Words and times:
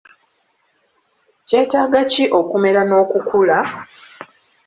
Kyetaaga 1.47 2.01
ki 2.11 2.23
okumera 2.39 2.81
n'okukula? 2.85 3.59